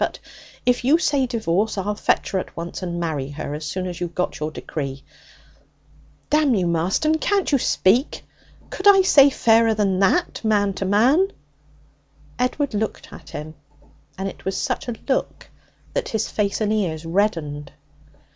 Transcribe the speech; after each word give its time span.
But 0.03 0.17
if 0.65 0.83
you 0.83 0.97
say 0.97 1.27
divorce, 1.27 1.77
I'll 1.77 1.93
fetch 1.93 2.31
her 2.31 2.39
at 2.39 2.57
once, 2.57 2.81
and 2.81 2.99
marry 2.99 3.29
her 3.29 3.53
as 3.53 3.65
soon 3.67 3.85
as 3.85 4.01
you've 4.01 4.15
got 4.15 4.39
your 4.39 4.49
decree. 4.49 5.03
Damn 6.31 6.55
you, 6.55 6.65
Marston! 6.65 7.19
Can't 7.19 7.51
you 7.51 7.59
speak? 7.59 8.23
Could 8.71 8.87
I 8.87 9.03
say 9.03 9.29
fairer 9.29 9.75
than 9.75 9.99
that, 9.99 10.43
man 10.43 10.73
to 10.73 10.85
man?' 10.85 11.27
Edward 12.39 12.73
looked 12.73 13.13
at 13.13 13.29
him, 13.29 13.53
and 14.17 14.27
it 14.27 14.43
was 14.43 14.57
such 14.57 14.87
a 14.87 14.95
look 15.07 15.51
that 15.93 16.09
his 16.09 16.27
face 16.31 16.61
and 16.61 16.73
ears 16.73 17.05
reddened. 17.05 17.71